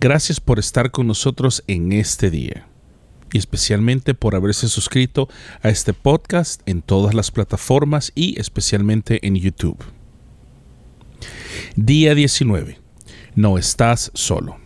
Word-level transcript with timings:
Gracias 0.00 0.38
por 0.38 0.60
estar 0.60 0.92
con 0.92 1.08
nosotros 1.08 1.64
en 1.66 1.90
este 1.90 2.30
día 2.30 2.68
y 3.32 3.38
especialmente 3.38 4.14
por 4.14 4.36
haberse 4.36 4.68
suscrito 4.68 5.28
a 5.60 5.70
este 5.70 5.92
podcast 5.92 6.62
en 6.66 6.82
todas 6.82 7.14
las 7.14 7.32
plataformas 7.32 8.12
y 8.14 8.38
especialmente 8.38 9.26
en 9.26 9.34
YouTube. 9.34 9.76
Día 11.74 12.14
19. 12.14 12.78
No 13.34 13.58
estás 13.58 14.12
solo. 14.14 14.58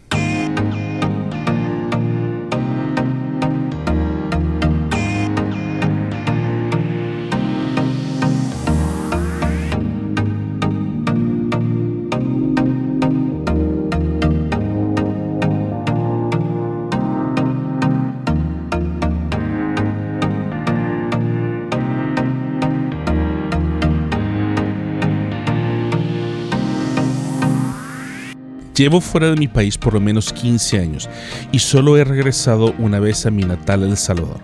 Llevo 28.74 29.02
fuera 29.02 29.28
de 29.28 29.36
mi 29.36 29.48
país 29.48 29.76
por 29.76 29.92
lo 29.92 30.00
menos 30.00 30.32
15 30.32 30.78
años 30.78 31.08
y 31.52 31.58
solo 31.58 31.98
he 31.98 32.04
regresado 32.04 32.74
una 32.78 33.00
vez 33.00 33.26
a 33.26 33.30
mi 33.30 33.44
natal 33.44 33.82
El 33.82 33.98
Salvador. 33.98 34.40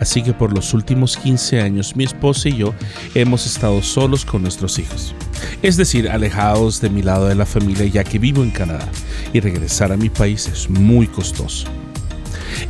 Así 0.00 0.22
que 0.22 0.32
por 0.32 0.54
los 0.54 0.72
últimos 0.72 1.18
15 1.18 1.60
años 1.60 1.94
mi 1.94 2.04
esposa 2.04 2.48
y 2.48 2.56
yo 2.56 2.74
hemos 3.14 3.44
estado 3.46 3.82
solos 3.82 4.24
con 4.24 4.42
nuestros 4.42 4.78
hijos. 4.78 5.14
Es 5.62 5.76
decir, 5.76 6.08
alejados 6.08 6.80
de 6.80 6.88
mi 6.88 7.02
lado 7.02 7.28
de 7.28 7.34
la 7.34 7.44
familia 7.44 7.84
ya 7.84 8.02
que 8.02 8.18
vivo 8.18 8.42
en 8.42 8.50
Canadá 8.50 8.88
y 9.34 9.40
regresar 9.40 9.92
a 9.92 9.98
mi 9.98 10.08
país 10.08 10.48
es 10.48 10.70
muy 10.70 11.06
costoso. 11.06 11.66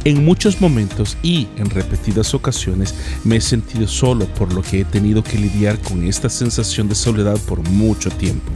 En 0.04 0.24
muchos 0.24 0.60
momentos 0.60 1.16
y 1.22 1.46
en 1.56 1.70
repetidas 1.70 2.34
ocasiones 2.34 2.94
me 3.22 3.36
he 3.36 3.40
sentido 3.40 3.86
solo 3.86 4.26
por 4.26 4.52
lo 4.52 4.62
que 4.62 4.80
he 4.80 4.84
tenido 4.84 5.22
que 5.22 5.38
lidiar 5.38 5.78
con 5.78 6.04
esta 6.04 6.28
sensación 6.28 6.88
de 6.88 6.96
soledad 6.96 7.38
por 7.46 7.60
mucho 7.70 8.10
tiempo 8.10 8.52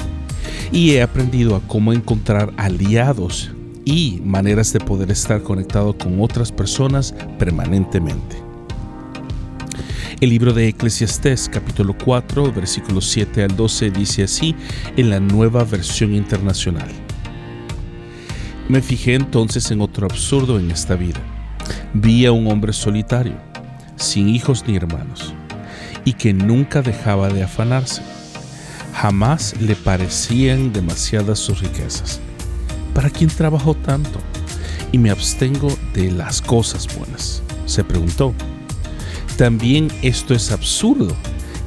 y 0.73 0.93
he 0.93 1.03
aprendido 1.03 1.57
a 1.57 1.61
cómo 1.61 1.93
encontrar 1.93 2.53
aliados 2.57 3.51
y 3.85 4.21
maneras 4.25 4.73
de 4.73 4.81
poder 4.81 5.11
estar 5.11 5.43
conectado 5.43 5.97
con 5.97 6.21
otras 6.21 6.53
personas 6.53 7.15
permanentemente. 7.39 8.37
El 10.21 10.31
libro 10.31 10.53
de 10.53 10.69
Eclesiastés 10.69 11.49
capítulo 11.49 11.97
4 12.05 12.53
versículos 12.53 13.07
7 13.07 13.43
al 13.43 13.57
12 13.57 13.91
dice 13.91 14.25
así 14.25 14.55
en 14.97 15.11
la 15.11 15.19
nueva 15.19 15.65
versión 15.65 16.15
internacional. 16.15 16.89
Me 18.69 18.83
fijé 18.83 19.15
entonces 19.15 19.71
en 19.71 19.81
otro 19.81 20.07
absurdo 20.07 20.61
en 20.61 20.71
esta 20.71 20.95
vida. 20.95 21.21
Vi 21.95 22.27
a 22.27 22.33
un 22.33 22.47
hombre 22.47 22.73
solitario, 22.73 23.35
sin 23.97 24.29
hijos 24.29 24.65
ni 24.69 24.77
hermanos, 24.77 25.35
y 26.05 26.13
que 26.13 26.33
nunca 26.33 26.83
dejaba 26.83 27.31
de 27.31 27.43
afanarse 27.43 28.03
Jamás 28.95 29.55
le 29.61 29.77
parecían 29.77 30.73
demasiadas 30.73 31.39
sus 31.39 31.61
riquezas. 31.61 32.21
¿Para 32.95 33.11
quién 33.11 33.31
trabajó 33.31 33.75
tanto? 33.75 34.21
Y 34.93 34.99
me 34.99 35.11
abstengo 35.11 35.77
de 35.95 36.11
las 36.11 36.43
cosas 36.43 36.87
buenas. 36.97 37.43
Se 37.67 37.85
preguntó. 37.85 38.35
También 39.37 39.89
esto 40.03 40.35
es 40.35 40.51
absurdo 40.51 41.17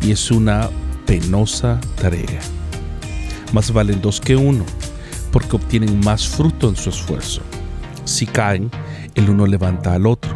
y 0.01 0.11
es 0.11 0.29
una 0.29 0.69
penosa 1.05 1.79
tarea. 1.99 2.39
Más 3.51 3.71
valen 3.71 4.01
dos 4.01 4.19
que 4.19 4.35
uno, 4.35 4.65
porque 5.31 5.55
obtienen 5.55 5.99
más 6.01 6.27
fruto 6.27 6.69
en 6.69 6.75
su 6.75 6.89
esfuerzo. 6.89 7.41
Si 8.05 8.25
caen, 8.25 8.69
el 9.15 9.29
uno 9.29 9.47
levanta 9.47 9.93
al 9.93 10.05
otro. 10.05 10.35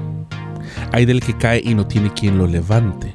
Hay 0.92 1.06
del 1.06 1.20
que 1.20 1.38
cae 1.38 1.62
y 1.64 1.76
no 1.76 1.86
tiene 1.86 2.14
quien 2.14 2.38
lo 2.38 2.48
levante. 2.48 3.14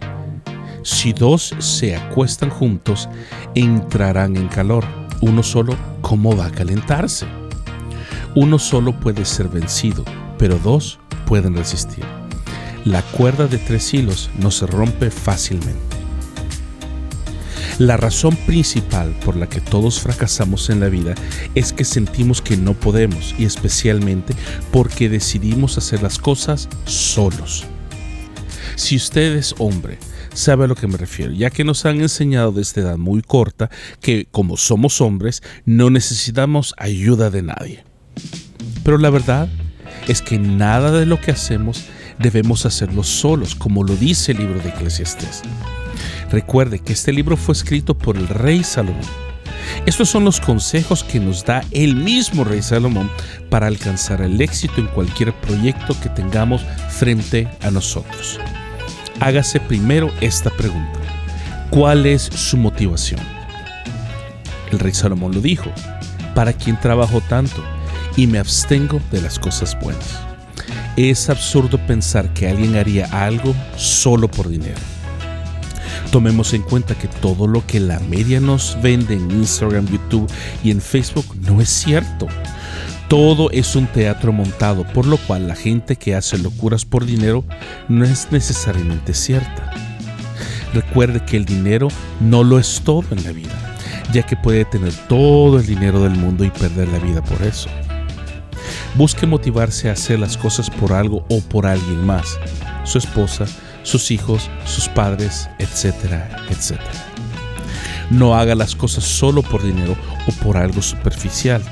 Si 0.82 1.12
dos 1.12 1.54
se 1.58 1.94
acuestan 1.94 2.50
juntos, 2.50 3.08
entrarán 3.54 4.36
en 4.36 4.48
calor. 4.48 4.84
Uno 5.20 5.42
solo, 5.42 5.76
¿cómo 6.00 6.36
va 6.36 6.46
a 6.46 6.50
calentarse? 6.50 7.26
Uno 8.34 8.58
solo 8.58 8.98
puede 8.98 9.24
ser 9.24 9.48
vencido, 9.48 10.04
pero 10.38 10.58
dos 10.58 10.98
pueden 11.26 11.54
resistir. 11.54 12.04
La 12.84 13.02
cuerda 13.02 13.46
de 13.46 13.58
tres 13.58 13.94
hilos 13.94 14.28
no 14.40 14.50
se 14.50 14.66
rompe 14.66 15.10
fácilmente. 15.10 15.80
La 17.78 17.96
razón 17.96 18.36
principal 18.36 19.14
por 19.24 19.36
la 19.36 19.48
que 19.48 19.60
todos 19.60 20.00
fracasamos 20.00 20.68
en 20.68 20.80
la 20.80 20.88
vida 20.88 21.14
es 21.54 21.72
que 21.72 21.84
sentimos 21.84 22.42
que 22.42 22.56
no 22.56 22.74
podemos 22.74 23.34
y 23.38 23.44
especialmente 23.44 24.34
porque 24.72 25.08
decidimos 25.08 25.78
hacer 25.78 26.02
las 26.02 26.18
cosas 26.18 26.68
solos. 26.84 27.64
Si 28.76 28.96
usted 28.96 29.36
es 29.36 29.54
hombre, 29.58 29.98
sabe 30.34 30.64
a 30.64 30.68
lo 30.68 30.74
que 30.74 30.86
me 30.86 30.96
refiero, 30.96 31.32
ya 31.32 31.50
que 31.50 31.64
nos 31.64 31.84
han 31.86 32.00
enseñado 32.00 32.52
desde 32.52 32.82
edad 32.82 32.96
muy 32.96 33.22
corta 33.22 33.70
que 34.00 34.26
como 34.30 34.56
somos 34.56 35.00
hombres 35.00 35.42
no 35.64 35.90
necesitamos 35.90 36.74
ayuda 36.78 37.30
de 37.30 37.42
nadie. 37.42 37.84
Pero 38.84 38.98
la 38.98 39.10
verdad 39.10 39.48
es 40.08 40.22
que 40.22 40.38
nada 40.38 40.90
de 40.92 41.06
lo 41.06 41.20
que 41.20 41.30
hacemos 41.30 41.84
debemos 42.18 42.66
hacerlo 42.66 43.02
solos, 43.02 43.54
como 43.54 43.84
lo 43.84 43.96
dice 43.96 44.32
el 44.32 44.38
libro 44.38 44.60
de 44.60 44.70
Eclesiastés. 44.70 45.42
Recuerde 46.30 46.78
que 46.78 46.92
este 46.92 47.12
libro 47.12 47.36
fue 47.36 47.54
escrito 47.54 47.96
por 47.96 48.16
el 48.16 48.28
rey 48.28 48.64
Salomón. 48.64 49.00
Estos 49.86 50.08
son 50.08 50.24
los 50.24 50.40
consejos 50.40 51.04
que 51.04 51.20
nos 51.20 51.44
da 51.44 51.64
el 51.70 51.94
mismo 51.94 52.44
rey 52.44 52.62
Salomón 52.62 53.10
para 53.48 53.68
alcanzar 53.68 54.20
el 54.22 54.40
éxito 54.40 54.80
en 54.80 54.88
cualquier 54.88 55.32
proyecto 55.32 55.98
que 56.00 56.08
tengamos 56.08 56.62
frente 56.90 57.48
a 57.62 57.70
nosotros 57.70 58.40
hágase 59.20 59.60
primero 59.60 60.10
esta 60.20 60.50
pregunta. 60.50 60.98
¿Cuál 61.70 62.06
es 62.06 62.22
su 62.22 62.56
motivación? 62.56 63.20
El 64.70 64.78
rey 64.78 64.92
Salomón 64.92 65.34
lo 65.34 65.40
dijo, 65.40 65.70
¿para 66.34 66.52
quién 66.52 66.78
trabajo 66.80 67.20
tanto? 67.28 67.62
Y 68.16 68.26
me 68.26 68.38
abstengo 68.38 69.00
de 69.10 69.22
las 69.22 69.38
cosas 69.38 69.78
buenas. 69.80 70.18
Es 70.96 71.30
absurdo 71.30 71.78
pensar 71.86 72.32
que 72.34 72.48
alguien 72.48 72.76
haría 72.76 73.06
algo 73.06 73.54
solo 73.76 74.28
por 74.28 74.48
dinero. 74.48 74.78
Tomemos 76.10 76.52
en 76.52 76.62
cuenta 76.62 76.94
que 76.94 77.08
todo 77.08 77.46
lo 77.46 77.66
que 77.66 77.80
la 77.80 77.98
media 78.00 78.38
nos 78.38 78.76
vende 78.82 79.14
en 79.14 79.30
Instagram, 79.30 79.86
YouTube 79.86 80.30
y 80.62 80.70
en 80.70 80.82
Facebook 80.82 81.24
no 81.40 81.62
es 81.62 81.70
cierto. 81.70 82.26
Todo 83.12 83.50
es 83.50 83.76
un 83.76 83.88
teatro 83.88 84.32
montado, 84.32 84.84
por 84.84 85.06
lo 85.06 85.18
cual 85.18 85.46
la 85.46 85.54
gente 85.54 85.96
que 85.96 86.14
hace 86.14 86.38
locuras 86.38 86.86
por 86.86 87.04
dinero 87.04 87.44
no 87.86 88.06
es 88.06 88.28
necesariamente 88.30 89.12
cierta. 89.12 89.70
Recuerde 90.72 91.22
que 91.22 91.36
el 91.36 91.44
dinero 91.44 91.88
no 92.20 92.42
lo 92.42 92.58
es 92.58 92.80
todo 92.82 93.04
en 93.10 93.22
la 93.22 93.32
vida, 93.32 93.52
ya 94.14 94.22
que 94.22 94.34
puede 94.34 94.64
tener 94.64 94.94
todo 95.10 95.58
el 95.58 95.66
dinero 95.66 96.02
del 96.02 96.14
mundo 96.14 96.42
y 96.42 96.48
perder 96.48 96.88
la 96.88 97.00
vida 97.00 97.22
por 97.22 97.42
eso. 97.42 97.68
Busque 98.94 99.26
motivarse 99.26 99.90
a 99.90 99.92
hacer 99.92 100.18
las 100.18 100.38
cosas 100.38 100.70
por 100.70 100.94
algo 100.94 101.26
o 101.28 101.42
por 101.42 101.66
alguien 101.66 102.06
más, 102.06 102.38
su 102.84 102.96
esposa, 102.96 103.44
sus 103.82 104.10
hijos, 104.10 104.48
sus 104.64 104.88
padres, 104.88 105.50
etcétera, 105.58 106.46
etcétera. 106.48 107.04
No 108.08 108.34
haga 108.34 108.54
las 108.54 108.74
cosas 108.74 109.04
solo 109.04 109.42
por 109.42 109.62
dinero 109.62 109.98
o 110.26 110.32
por 110.42 110.56
algo 110.56 110.80
superficial 110.80 111.62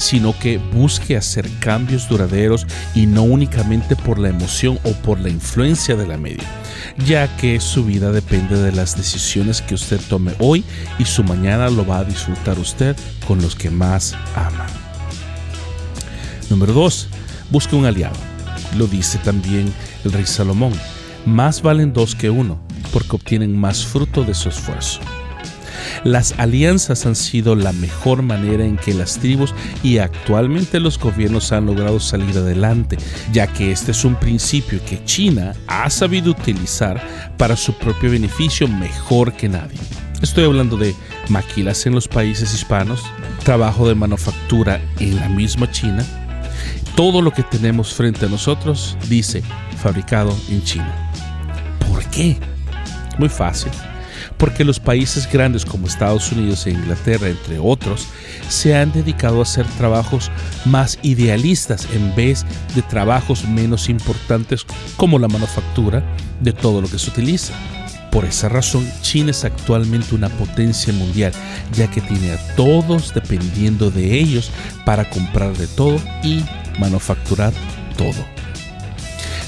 sino 0.00 0.36
que 0.38 0.56
busque 0.56 1.14
hacer 1.14 1.46
cambios 1.60 2.08
duraderos 2.08 2.66
y 2.94 3.06
no 3.06 3.22
únicamente 3.22 3.96
por 3.96 4.18
la 4.18 4.30
emoción 4.30 4.78
o 4.82 4.92
por 4.92 5.20
la 5.20 5.28
influencia 5.28 5.94
de 5.94 6.06
la 6.06 6.16
media, 6.16 6.48
ya 7.06 7.36
que 7.36 7.60
su 7.60 7.84
vida 7.84 8.10
depende 8.10 8.56
de 8.56 8.72
las 8.72 8.96
decisiones 8.96 9.60
que 9.60 9.74
usted 9.74 10.00
tome 10.08 10.32
hoy 10.38 10.64
y 10.98 11.04
su 11.04 11.22
mañana 11.22 11.68
lo 11.68 11.86
va 11.86 11.98
a 11.98 12.04
disfrutar 12.04 12.58
usted 12.58 12.96
con 13.26 13.42
los 13.42 13.54
que 13.54 13.70
más 13.70 14.14
ama. 14.34 14.66
Número 16.48 16.72
2. 16.72 17.08
Busque 17.50 17.76
un 17.76 17.84
aliado. 17.84 18.16
Lo 18.78 18.86
dice 18.86 19.18
también 19.18 19.70
el 20.04 20.12
rey 20.12 20.24
Salomón. 20.24 20.72
Más 21.26 21.60
valen 21.60 21.92
dos 21.92 22.14
que 22.14 22.30
uno, 22.30 22.58
porque 22.90 23.16
obtienen 23.16 23.54
más 23.54 23.84
fruto 23.84 24.24
de 24.24 24.32
su 24.32 24.48
esfuerzo. 24.48 25.00
Las 26.04 26.34
alianzas 26.38 27.04
han 27.04 27.14
sido 27.14 27.54
la 27.54 27.72
mejor 27.72 28.22
manera 28.22 28.64
en 28.64 28.78
que 28.78 28.94
las 28.94 29.18
tribus 29.18 29.54
y 29.82 29.98
actualmente 29.98 30.80
los 30.80 30.98
gobiernos 30.98 31.52
han 31.52 31.66
logrado 31.66 32.00
salir 32.00 32.38
adelante, 32.38 32.96
ya 33.32 33.46
que 33.46 33.70
este 33.70 33.90
es 33.90 34.04
un 34.04 34.14
principio 34.14 34.80
que 34.86 35.04
China 35.04 35.52
ha 35.66 35.90
sabido 35.90 36.30
utilizar 36.30 37.02
para 37.36 37.54
su 37.54 37.74
propio 37.74 38.10
beneficio 38.10 38.66
mejor 38.66 39.34
que 39.34 39.50
nadie. 39.50 39.78
Estoy 40.22 40.44
hablando 40.44 40.78
de 40.78 40.94
maquilas 41.28 41.84
en 41.86 41.94
los 41.94 42.08
países 42.08 42.54
hispanos, 42.54 43.02
trabajo 43.44 43.86
de 43.86 43.94
manufactura 43.94 44.80
en 45.00 45.16
la 45.16 45.28
misma 45.28 45.70
China. 45.70 46.04
Todo 46.94 47.20
lo 47.20 47.30
que 47.30 47.42
tenemos 47.42 47.92
frente 47.92 48.26
a 48.26 48.28
nosotros 48.28 48.96
dice 49.08 49.42
fabricado 49.82 50.34
en 50.50 50.62
China. 50.64 51.10
¿Por 51.88 52.04
qué? 52.06 52.38
Muy 53.18 53.28
fácil 53.28 53.70
porque 54.40 54.64
los 54.64 54.80
países 54.80 55.30
grandes 55.30 55.66
como 55.66 55.86
Estados 55.86 56.32
Unidos 56.32 56.66
e 56.66 56.70
Inglaterra, 56.70 57.28
entre 57.28 57.58
otros, 57.58 58.08
se 58.48 58.74
han 58.74 58.90
dedicado 58.90 59.38
a 59.38 59.42
hacer 59.42 59.66
trabajos 59.76 60.30
más 60.64 60.98
idealistas 61.02 61.86
en 61.94 62.14
vez 62.16 62.46
de 62.74 62.80
trabajos 62.80 63.44
menos 63.44 63.90
importantes 63.90 64.64
como 64.96 65.18
la 65.18 65.28
manufactura 65.28 66.02
de 66.40 66.54
todo 66.54 66.80
lo 66.80 66.88
que 66.88 66.98
se 66.98 67.10
utiliza. 67.10 67.52
Por 68.10 68.24
esa 68.24 68.48
razón, 68.48 68.90
China 69.02 69.30
es 69.30 69.44
actualmente 69.44 70.14
una 70.14 70.30
potencia 70.30 70.92
mundial, 70.92 71.32
ya 71.74 71.88
que 71.88 72.00
tiene 72.00 72.32
a 72.32 72.56
todos 72.56 73.12
dependiendo 73.14 73.90
de 73.90 74.18
ellos 74.18 74.50
para 74.86 75.08
comprar 75.10 75.56
de 75.56 75.66
todo 75.68 76.00
y 76.24 76.42
manufacturar 76.78 77.52
todo. 77.96 78.39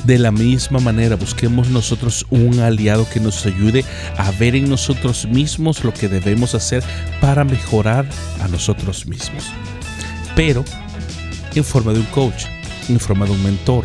De 0.05 0.19
la 0.19 0.33
misma 0.33 0.81
manera, 0.81 1.15
busquemos 1.15 1.69
nosotros 1.71 2.27
un 2.31 2.59
aliado 2.59 3.09
que 3.09 3.21
nos 3.21 3.47
ayude 3.47 3.85
a 4.17 4.33
ver 4.33 4.57
en 4.57 4.69
nosotros 4.69 5.27
mismos 5.27 5.85
lo 5.85 5.95
que 5.95 6.09
debemos 6.09 6.57
hacer 6.57 6.83
para 7.21 7.45
mejorar 7.45 8.05
a 8.41 8.49
nosotros 8.49 9.07
mismos. 9.07 9.53
Pero 10.35 10.65
en 11.55 11.63
forma 11.63 11.93
de 11.93 12.01
un 12.01 12.07
coach, 12.07 12.47
en 12.89 12.99
forma 12.99 13.27
de 13.27 13.33
un 13.33 13.45
mentor, 13.45 13.85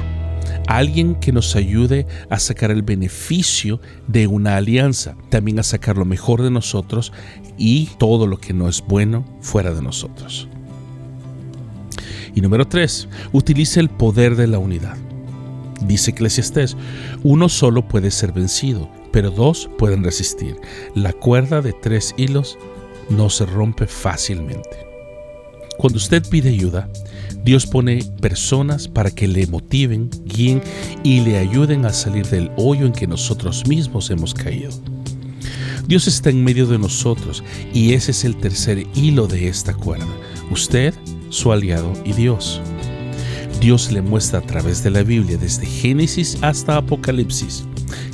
alguien 0.68 1.16
que 1.16 1.32
nos 1.32 1.56
ayude 1.56 2.08
a 2.32 2.40
sacar 2.40 2.72
el 2.72 2.82
beneficio 2.82 3.80
de 4.08 4.26
una 4.26 4.58
alianza, 4.58 5.16
también 5.30 5.60
a 5.60 5.64
sacar 5.64 5.98
lo 5.98 6.06
mejor 6.06 6.42
de 6.42 6.50
nosotros 6.50 7.14
y 7.60 7.90
todo 8.00 8.26
lo 8.26 8.40
que 8.40 8.54
no 8.54 8.68
es 8.68 8.84
bueno 8.86 9.24
fuera 9.42 9.72
de 9.74 9.84
nosotros. 9.84 10.48
Y 12.34 12.42
número 12.42 12.68
tres, 12.68 13.08
utilice 13.32 13.80
el 13.80 13.90
poder 13.90 14.36
de 14.36 14.48
la 14.48 14.60
unidad. 14.60 14.98
Dice 15.82 16.12
Eclesiastés, 16.12 16.76
uno 17.24 17.50
solo 17.50 17.88
puede 17.88 18.12
ser 18.12 18.32
vencido, 18.32 18.90
pero 19.12 19.32
dos 19.32 19.70
pueden 19.78 20.04
resistir. 20.04 20.56
La 20.96 21.14
cuerda 21.14 21.62
de 21.62 21.74
tres 21.74 22.14
hilos 22.18 22.58
no 23.10 23.30
se 23.30 23.46
rompe 23.46 23.88
fácilmente. 23.88 24.88
Cuando 25.78 25.98
usted 25.98 26.28
pide 26.28 26.50
ayuda, 26.50 26.90
Dios 27.44 27.68
pone 27.68 28.04
personas 28.20 28.88
para 28.88 29.12
que 29.12 29.28
le 29.28 29.46
motiven, 29.48 30.10
guíen 30.26 30.62
y 31.04 31.22
le 31.22 31.38
ayuden 31.38 31.86
a 31.86 31.94
salir 31.94 32.26
del 32.28 32.52
hoyo 32.58 32.86
en 32.86 32.92
que 32.92 33.08
nosotros 33.08 33.68
mismos 33.68 34.10
hemos 34.10 34.34
caído. 34.34 34.72
Dios 35.88 36.08
está 36.08 36.30
en 36.30 36.44
medio 36.44 36.66
de 36.66 36.80
nosotros 36.80 37.44
y 37.74 37.94
ese 37.94 38.12
es 38.12 38.26
el 38.26 38.36
tercer 38.36 38.86
hilo 38.96 39.28
de 39.28 39.48
esta 39.48 39.74
cuerda. 39.74 40.08
Usted, 40.52 40.94
su 41.30 41.52
aliado 41.52 41.94
y 42.04 42.14
Dios. 42.14 42.62
Dios 43.60 43.92
le 43.92 44.02
muestra 44.02 44.40
a 44.40 44.42
través 44.44 44.84
de 44.84 44.92
la 44.92 45.02
Biblia, 45.02 45.38
desde 45.38 45.66
Génesis 45.66 46.38
hasta 46.42 46.78
Apocalipsis, 46.78 47.66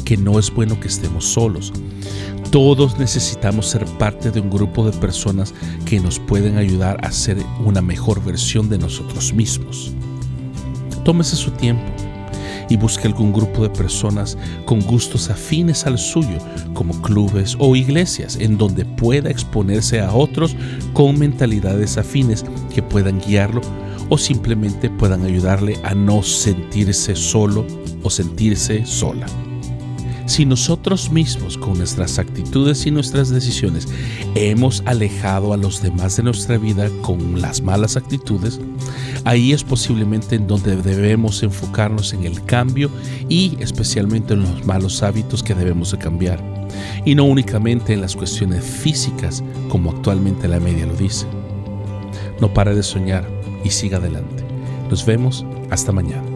que 0.05 0.15
no 0.15 0.39
es 0.39 0.49
bueno 0.53 0.79
que 0.79 0.87
estemos 0.87 1.25
solos. 1.25 1.73
Todos 2.49 2.97
necesitamos 2.97 3.67
ser 3.67 3.85
parte 3.97 4.31
de 4.31 4.39
un 4.39 4.49
grupo 4.49 4.89
de 4.89 4.97
personas 4.97 5.53
que 5.85 5.99
nos 5.99 6.17
pueden 6.19 6.57
ayudar 6.57 6.97
a 7.05 7.11
ser 7.11 7.37
una 7.65 7.81
mejor 7.81 8.23
versión 8.23 8.69
de 8.69 8.77
nosotros 8.77 9.33
mismos. 9.33 9.91
Tómese 11.03 11.35
su 11.35 11.51
tiempo 11.51 11.91
y 12.69 12.77
busque 12.77 13.07
algún 13.07 13.33
grupo 13.33 13.63
de 13.63 13.69
personas 13.69 14.37
con 14.65 14.79
gustos 14.79 15.29
afines 15.29 15.85
al 15.85 15.97
suyo, 15.97 16.37
como 16.73 17.01
clubes 17.01 17.57
o 17.59 17.75
iglesias, 17.75 18.37
en 18.39 18.57
donde 18.57 18.85
pueda 18.85 19.29
exponerse 19.29 19.99
a 19.99 20.13
otros 20.13 20.55
con 20.93 21.19
mentalidades 21.19 21.97
afines 21.97 22.45
que 22.73 22.81
puedan 22.81 23.19
guiarlo 23.19 23.61
o 24.09 24.17
simplemente 24.17 24.89
puedan 24.89 25.23
ayudarle 25.23 25.79
a 25.83 25.93
no 25.93 26.23
sentirse 26.23 27.15
solo 27.15 27.65
o 28.03 28.09
sentirse 28.09 28.85
sola. 28.85 29.25
Si 30.25 30.45
nosotros 30.45 31.11
mismos 31.11 31.57
con 31.57 31.77
nuestras 31.77 32.17
actitudes 32.17 32.85
y 32.85 32.91
nuestras 32.91 33.29
decisiones 33.29 33.89
hemos 34.35 34.81
alejado 34.85 35.53
a 35.53 35.57
los 35.57 35.81
demás 35.81 36.15
de 36.15 36.23
nuestra 36.23 36.57
vida 36.57 36.89
con 37.01 37.41
las 37.41 37.61
malas 37.61 37.97
actitudes, 37.97 38.59
ahí 39.25 39.51
es 39.51 39.63
posiblemente 39.65 40.35
en 40.35 40.47
donde 40.47 40.77
debemos 40.77 41.43
enfocarnos 41.43 42.13
en 42.13 42.23
el 42.23 42.41
cambio 42.45 42.89
y 43.27 43.57
especialmente 43.59 44.33
en 44.33 44.43
los 44.43 44.65
malos 44.65 45.03
hábitos 45.03 45.43
que 45.43 45.55
debemos 45.55 45.91
de 45.91 45.97
cambiar. 45.97 46.41
Y 47.03 47.15
no 47.15 47.25
únicamente 47.25 47.93
en 47.93 48.01
las 48.01 48.15
cuestiones 48.15 48.63
físicas 48.63 49.43
como 49.67 49.91
actualmente 49.91 50.47
la 50.47 50.59
media 50.59 50.85
lo 50.85 50.95
dice. 50.95 51.27
No 52.39 52.53
pare 52.53 52.73
de 52.73 52.83
soñar 52.83 53.42
y 53.63 53.69
siga 53.69 53.97
adelante. 53.97 54.43
Nos 54.89 55.05
vemos 55.05 55.45
hasta 55.69 55.91
mañana. 55.91 56.32